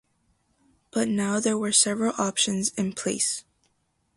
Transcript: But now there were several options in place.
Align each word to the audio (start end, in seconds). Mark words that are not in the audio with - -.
But 0.89 1.09
now 1.09 1.39
there 1.39 1.59
were 1.59 1.71
several 1.71 2.15
options 2.17 2.69
in 2.69 2.93
place. 2.93 3.43